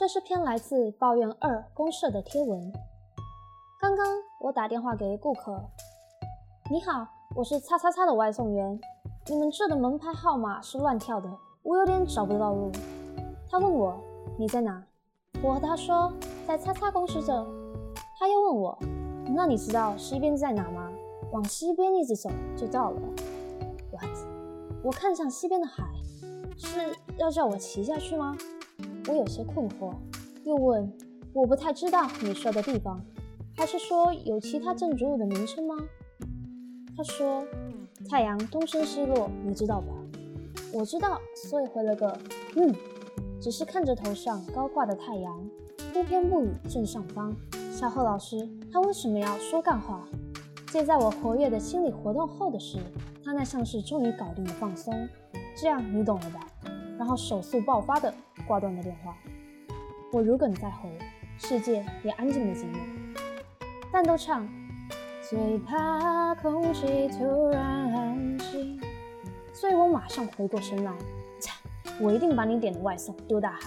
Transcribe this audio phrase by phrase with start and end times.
[0.00, 2.72] 这是篇来自抱怨二公社的贴文。
[3.78, 4.06] 刚刚
[4.40, 5.62] 我打电话给顾客，
[6.70, 7.06] 你好，
[7.36, 8.80] 我是叉叉叉的外送员，
[9.26, 11.28] 你们这的门牌号码是乱跳的，
[11.62, 12.72] 我有点找不到路。
[13.50, 14.02] 他问我
[14.38, 14.82] 你在哪，
[15.42, 16.10] 我和他说
[16.48, 17.34] 在叉叉公司这。
[18.18, 18.78] 他又问我，
[19.36, 20.90] 那你知道西边在哪吗？
[21.30, 23.00] 往西边一直走就到了。
[23.92, 24.08] What？
[24.82, 25.84] 我看向西边的海，
[26.56, 28.34] 是要叫我骑下去吗？
[29.08, 29.94] 我有些困惑，
[30.44, 30.92] 又问
[31.32, 33.00] ：“我不太知道你说的地方，
[33.56, 35.74] 还是说有其他建筑物的名称吗？”
[36.96, 37.44] 他说
[38.08, 39.88] ：“太阳东升西落，你知道吧？”
[40.72, 42.16] 我知道，所以回了个
[42.56, 42.74] “嗯”，
[43.40, 45.48] 只是看着头上高挂的太阳，
[45.92, 47.34] 不偏不倚正上方。
[47.72, 50.06] 小贺老师，他为什么要说干话？
[50.70, 52.78] 借在我活跃的心理活动后的是，
[53.24, 55.08] 他那像是终于搞定了放松，
[55.56, 56.69] 这样你懂了吧？
[57.00, 58.12] 然后手速爆发的。
[58.46, 59.16] 挂断了电话，
[60.12, 60.88] 我如鲠在喉，
[61.38, 62.78] 世界也安静了几秒。
[63.90, 64.46] 但都唱，
[65.22, 68.78] 最怕空气突然安静，
[69.52, 70.92] 所以我马上回过神来，
[71.38, 71.56] 擦，
[72.00, 73.60] 我一定把你点的外送丢大海。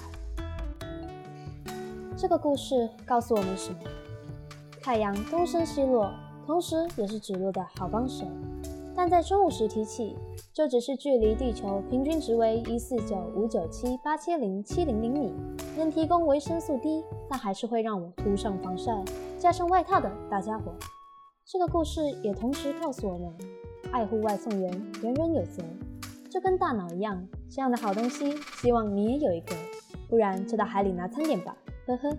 [2.16, 3.80] 这个故事告诉我们什么？
[4.82, 6.12] 太阳东升西落，
[6.46, 8.28] 同时也是指路的好帮手。
[8.96, 10.16] 但在中午时提起，
[10.54, 15.34] 就只是距离地球平均值为一四九五九七八七零七零零米，
[15.78, 19.04] 能提供维生素 D，但还是会让我涂上防晒、
[19.40, 20.72] 加上外套的大家伙。
[21.46, 23.34] 这个故事也同时告诉我们，
[23.92, 24.72] 爱护外送员，
[25.02, 25.64] 人人有责。
[26.30, 29.56] 就跟大脑一样，这样的好东西，希望你也有一个，
[30.10, 31.56] 不然就到海里拿餐点吧，
[31.88, 32.16] 呵呵。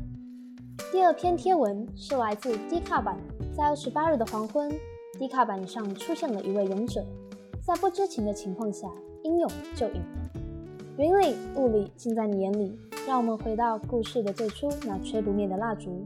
[0.93, 3.17] 第二篇贴文是来自低卡版，
[3.57, 4.73] 在二十八日的黄昏。
[5.19, 7.05] 低卡板上出现了一位勇者，
[7.63, 8.89] 在不知情的情况下，
[9.23, 10.31] 英勇就赢了。
[10.99, 12.79] 云里雾里尽在你眼里。
[13.07, 16.03] 让我们回到故事的最初，那吹不灭的蜡烛。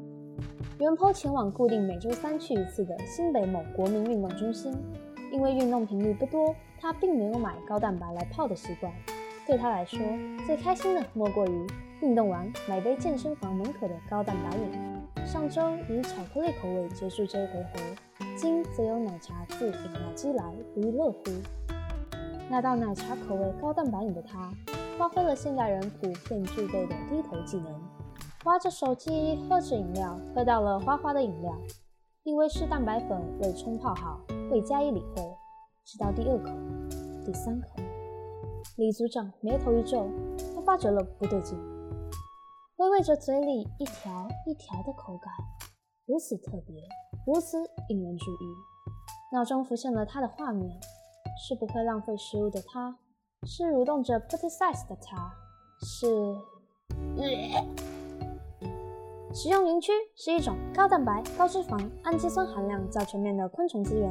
[0.80, 4.72] 袁坡前往固定每周三去一次的新北某国民运动中心，
[5.30, 8.92] 因为运动频率不多，他并没有买高蛋白来泡的习惯。
[9.46, 10.00] 对他来说，
[10.44, 11.66] 最开心的莫过于
[12.02, 15.24] 运动完买杯健身房门口的高蛋白饮。
[15.24, 18.07] 上周以巧克力口味结束这一回合。
[18.40, 21.18] 今则有奶茶自饮料机来，不亦乐乎。
[22.48, 24.52] 那道奶茶口味高蛋白饮的他，
[24.96, 27.82] 发挥了现代人普遍具备的低头技能，
[28.44, 31.52] 挖着手机，喝着饮料，喝到了花花的饮料，
[32.22, 34.20] 因为是蛋白粉未冲泡好，
[34.52, 35.36] 未加以理会。
[35.84, 36.52] 直到第二口、
[37.26, 37.66] 第三口，
[38.76, 40.08] 李组长眉头一皱，
[40.54, 41.58] 他发觉了不对劲，
[42.76, 45.32] 微微着嘴里一条一条的口感，
[46.06, 46.76] 如此特别。
[47.28, 47.58] 如此
[47.90, 48.38] 引人注意，
[49.34, 50.80] 脑中浮现了他的画面：
[51.38, 52.96] 是不会浪费食物的他，
[53.42, 55.30] 是蠕动着 pretty size 的他，
[55.82, 56.06] 是……
[59.34, 64.10] 食用营区是一种高蛋白、高脂肪、氨基酸含量较全面的昆虫资源，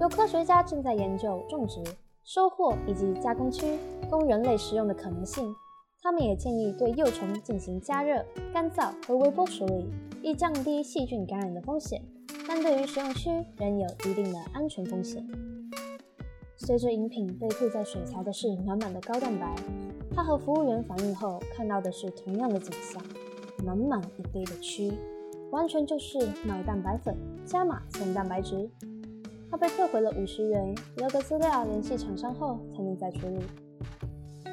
[0.00, 1.80] 有科学家正在研究种植、
[2.24, 3.78] 收获以及加工区
[4.10, 5.54] 供人类食用的可能性。
[6.02, 9.88] 他们也建议对幼虫进行加热、干燥和微波处理，
[10.20, 12.02] 以降低细菌感染的风险。
[12.48, 15.26] 但对于食用区仍有一定的安全风险。
[16.56, 19.54] 随着饮品被吐在水槽的是满满的高蛋白，
[20.14, 23.02] 他和服务员反映后看到的是同样的景象：
[23.64, 24.92] 满满一杯的蛆，
[25.50, 28.68] 完全就是买蛋白粉加码送蛋白质。
[29.50, 33.38] 他被退回了五十元，留个资料联系厂商后才能再处理。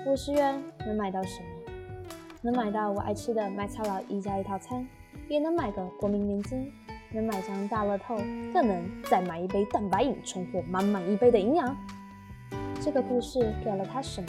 [0.06, 1.48] 五十元能买到什么？
[2.44, 4.86] 能买到我爱吃的麦当劳一加一套餐，
[5.30, 6.72] 也能买个国民年金。
[7.14, 8.18] 能买张大乐透，
[8.54, 11.76] 更能再买一杯蛋白饮，重获满满一杯的营养。
[12.82, 14.28] 这个故事给了他什么？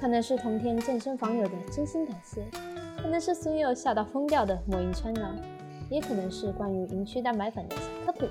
[0.00, 2.44] 可能是同天健身房友的真心感谢，
[3.00, 5.36] 可能是所有笑到疯掉的魔音穿呢，
[5.88, 8.26] 也可能是关于营区蛋白粉的小科普。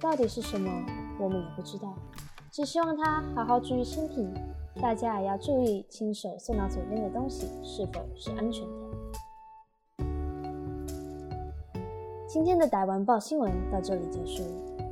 [0.00, 0.70] 到底是什么，
[1.18, 1.94] 我们也不知道。
[2.50, 4.26] 只希望他好好注意身体，
[4.80, 8.85] 大家也要注意亲手送到嘴边的东西是否是安全的。
[12.28, 14.42] 今天的台湾报新闻到这里结束，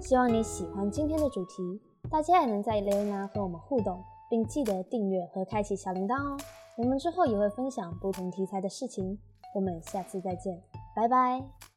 [0.01, 6.39] 希望你喜欢今天的主题，大家也能在留言栏和我们互动，并记得订阅和开启小铃铛哦。
[6.77, 9.19] 我们之后也会分享不同题材的事情，
[9.53, 10.63] 我们下次再见，
[10.95, 11.74] 拜拜。